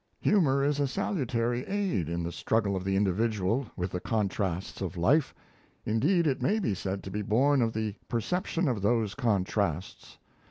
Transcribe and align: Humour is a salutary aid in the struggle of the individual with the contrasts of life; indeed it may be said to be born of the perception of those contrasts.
Humour 0.21 0.63
is 0.63 0.79
a 0.79 0.87
salutary 0.87 1.63
aid 1.67 2.09
in 2.09 2.23
the 2.23 2.31
struggle 2.31 2.75
of 2.75 2.83
the 2.83 2.95
individual 2.95 3.67
with 3.77 3.91
the 3.91 3.99
contrasts 3.99 4.81
of 4.81 4.97
life; 4.97 5.31
indeed 5.85 6.25
it 6.25 6.41
may 6.41 6.57
be 6.57 6.73
said 6.73 7.03
to 7.03 7.11
be 7.11 7.21
born 7.21 7.61
of 7.61 7.71
the 7.73 7.93
perception 8.07 8.67
of 8.67 8.81
those 8.81 9.13
contrasts. 9.13 10.17